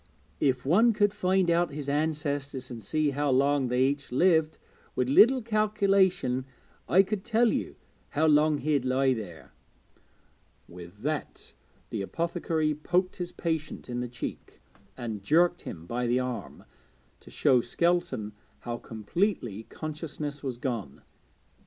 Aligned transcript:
If 0.39 0.65
one 0.65 0.93
could 0.93 1.13
find 1.13 1.47
out 1.51 1.69
his 1.71 1.87
ancestors 1.87 2.71
and 2.71 2.81
see 2.81 3.11
how 3.11 3.29
long 3.29 3.67
they 3.67 3.83
each 3.83 4.11
lived, 4.11 4.57
with 4.95 5.09
a 5.09 5.11
little 5.11 5.43
calculation 5.43 6.45
I 6.89 7.03
could 7.03 7.23
tell 7.23 7.53
you 7.53 7.75
how 8.09 8.25
long 8.25 8.57
he'd 8.57 8.83
lie 8.83 9.13
there.' 9.13 9.51
With 10.67 11.03
that 11.03 11.53
the 11.91 12.01
apothecary 12.01 12.73
poked 12.73 13.17
his 13.17 13.31
patient 13.31 13.89
in 13.89 13.99
the 13.99 14.07
cheek, 14.09 14.59
and 14.97 15.21
jerked 15.21 15.61
him 15.61 15.85
by 15.85 16.07
the 16.07 16.19
arm, 16.19 16.63
to 17.19 17.29
show 17.29 17.61
Skelton 17.61 18.33
how 18.61 18.77
completely 18.77 19.67
consciousness 19.69 20.41
was 20.41 20.57
gone. 20.57 21.03